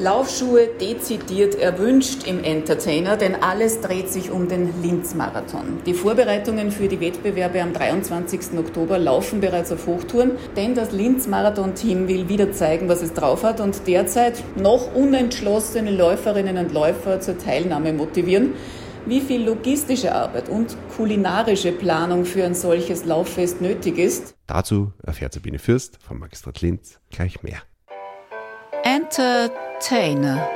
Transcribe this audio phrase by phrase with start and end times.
[0.00, 5.80] Laufschuhe dezidiert erwünscht im Entertainer, denn alles dreht sich um den Linz-Marathon.
[5.86, 8.56] Die Vorbereitungen für die Wettbewerbe am 23.
[8.58, 13.60] Oktober laufen bereits auf Hochtouren, denn das Linz-Marathon-Team will wieder zeigen, was es drauf hat
[13.60, 18.52] und derzeit noch unentschlossene Läuferinnen und Läufer zur Teilnahme motivieren.
[19.04, 24.36] Wie viel logistische Arbeit und kulinarische Planung für ein solches Lauffest nötig ist?
[24.46, 27.62] Dazu erfährt Sabine Fürst vom Magistrat Linz gleich mehr.
[29.08, 30.46] Entertainer.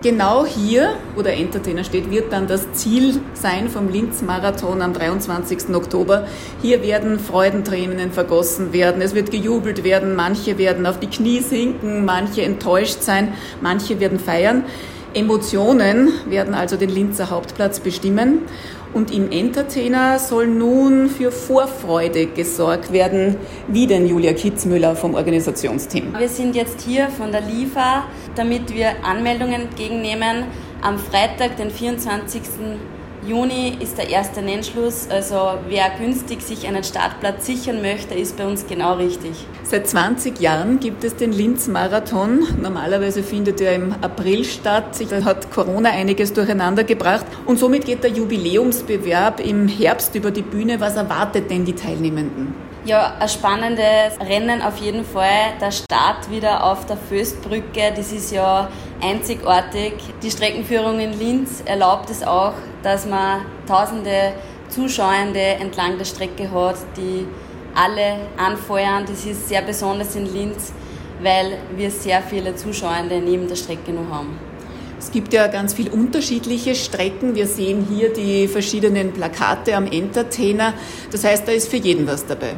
[0.00, 5.74] Genau hier, wo der Entertainer steht, wird dann das Ziel sein vom Linz-Marathon am 23.
[5.74, 6.28] Oktober.
[6.62, 12.04] Hier werden Freudentränen vergossen werden, es wird gejubelt werden, manche werden auf die Knie sinken,
[12.04, 14.64] manche enttäuscht sein, manche werden feiern.
[15.14, 18.42] Emotionen werden also den Linzer Hauptplatz bestimmen.
[18.94, 23.36] Und im Entertainer soll nun für Vorfreude gesorgt werden.
[23.66, 26.14] Wie denn Julia Kitzmüller vom Organisationsteam?
[26.18, 30.44] Wir sind jetzt hier von der LIFA, damit wir Anmeldungen entgegennehmen.
[30.80, 32.42] Am Freitag, den 24.
[33.28, 35.06] Juni ist der erste Nennschluss.
[35.10, 39.32] Also wer günstig sich einen Startplatz sichern möchte, ist bei uns genau richtig.
[39.64, 42.46] Seit 20 Jahren gibt es den Linz-Marathon.
[42.58, 44.96] Normalerweise findet er im April statt.
[45.10, 47.26] Da hat Corona einiges durcheinander gebracht.
[47.44, 50.80] Und somit geht der Jubiläumsbewerb im Herbst über die Bühne.
[50.80, 52.54] Was erwartet denn die Teilnehmenden?
[52.86, 55.52] Ja, ein spannendes Rennen auf jeden Fall.
[55.60, 58.70] Der Start wieder auf der Föstbrücke, das ist ja
[59.00, 59.94] einzigartig.
[60.22, 64.32] Die Streckenführung in Linz erlaubt es auch, dass man tausende
[64.68, 67.26] Zuschauende entlang der Strecke hat, die
[67.74, 69.04] alle anfeuern.
[69.06, 70.72] Das ist sehr besonders in Linz,
[71.22, 74.38] weil wir sehr viele Zuschauende neben der Strecke noch haben.
[74.98, 77.36] Es gibt ja ganz viele unterschiedliche Strecken.
[77.36, 80.74] Wir sehen hier die verschiedenen Plakate am Entertainer.
[81.12, 82.54] Das heißt, da ist für jeden was dabei.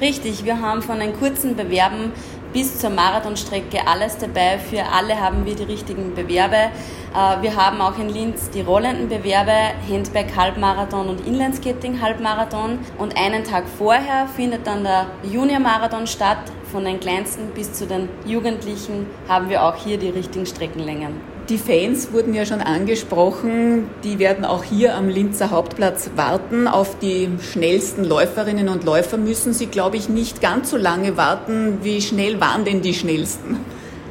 [0.00, 2.12] Richtig, wir haben von den kurzen Bewerben
[2.52, 4.58] bis zur Marathonstrecke alles dabei.
[4.58, 6.56] Für alle haben wir die richtigen Bewerbe.
[6.56, 9.52] Äh, wir haben auch in Linz die rollenden Bewerbe,
[9.90, 12.78] Handbag Halbmarathon und Inlineskating Halbmarathon.
[12.98, 16.38] Und einen Tag vorher findet dann der Junior-Marathon statt.
[16.72, 21.37] Von den kleinsten bis zu den Jugendlichen haben wir auch hier die richtigen Streckenlängen.
[21.48, 26.68] Die Fans wurden ja schon angesprochen, die werden auch hier am Linzer Hauptplatz warten.
[26.68, 31.78] Auf die schnellsten Läuferinnen und Läufer müssen sie, glaube ich, nicht ganz so lange warten.
[31.82, 33.56] Wie schnell waren denn die schnellsten?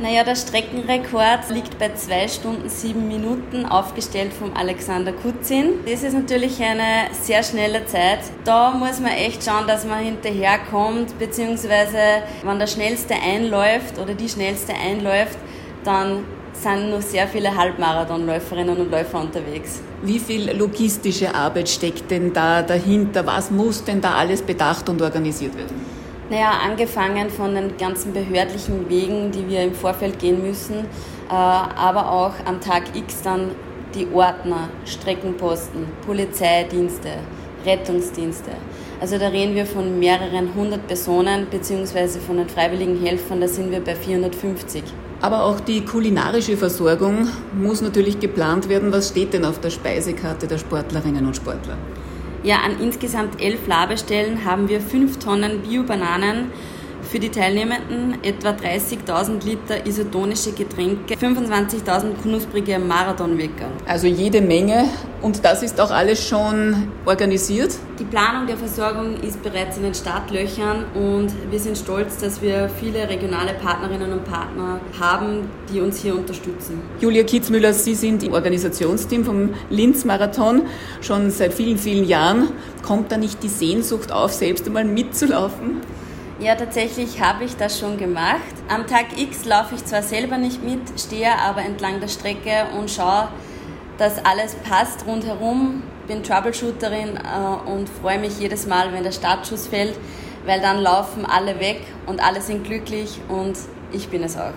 [0.01, 5.73] Naja, der Streckenrekord liegt bei zwei Stunden sieben Minuten, aufgestellt vom Alexander Kutzin.
[5.85, 8.19] Das ist natürlich eine sehr schnelle Zeit.
[8.45, 11.99] Da muss man echt schauen, dass man hinterherkommt, beziehungsweise
[12.43, 15.37] wenn der Schnellste einläuft oder die Schnellste einläuft,
[15.83, 16.23] dann
[16.61, 19.81] sind noch sehr viele Halbmarathonläuferinnen und Läufer unterwegs.
[20.01, 23.25] Wie viel logistische Arbeit steckt denn da dahinter?
[23.25, 25.75] Was muss denn da alles bedacht und organisiert werden?
[26.29, 30.79] Naja, angefangen von den ganzen behördlichen Wegen, die wir im Vorfeld gehen müssen,
[31.29, 33.51] äh, aber auch am Tag X dann
[33.95, 37.09] die Ordner, Streckenposten, Polizeidienste,
[37.65, 38.51] Rettungsdienste.
[38.99, 43.71] Also da reden wir von mehreren hundert Personen, beziehungsweise von den freiwilligen Helfern, da sind
[43.71, 44.83] wir bei 450.
[45.21, 47.27] Aber auch die kulinarische Versorgung
[47.59, 48.91] muss natürlich geplant werden.
[48.91, 51.77] Was steht denn auf der Speisekarte der Sportlerinnen und Sportler?
[52.43, 56.51] Ja, an insgesamt elf Labestellen haben wir fünf Tonnen Bio-Bananen
[57.01, 63.67] für die Teilnehmenden etwa 30.000 Liter isotonische Getränke, 25.000 knusprige Marathonwecker.
[63.87, 64.85] Also jede Menge
[65.21, 67.75] und das ist auch alles schon organisiert?
[67.99, 72.69] Die Planung der Versorgung ist bereits in den Startlöchern und wir sind stolz, dass wir
[72.69, 76.81] viele regionale Partnerinnen und Partner haben, die uns hier unterstützen.
[76.99, 80.63] Julia Kitzmüller, Sie sind im Organisationsteam vom Linz-Marathon
[81.01, 82.49] schon seit vielen, vielen Jahren.
[82.85, 85.81] Kommt da nicht die Sehnsucht auf, selbst einmal mitzulaufen?
[86.39, 88.37] Ja, tatsächlich habe ich das schon gemacht.
[88.69, 92.91] Am Tag X laufe ich zwar selber nicht mit, stehe aber entlang der Strecke und
[92.91, 93.29] schaue,
[93.97, 95.83] dass alles passt rundherum.
[96.07, 99.95] Bin Troubleshooterin äh, und freue mich jedes Mal, wenn der Startschuss fällt,
[100.45, 103.57] weil dann laufen alle weg und alle sind glücklich und
[103.91, 104.53] ich bin es auch.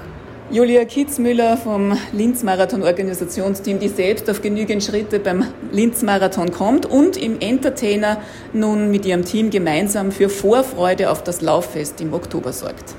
[0.53, 8.21] Julia Kitzmüller vom Linz-Marathon-Organisationsteam, die selbst auf genügend Schritte beim Linz-Marathon kommt und im Entertainer
[8.53, 12.97] nun mit ihrem Team gemeinsam für Vorfreude auf das Lauffest im Oktober sorgt.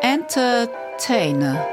[0.00, 1.66] Entertainer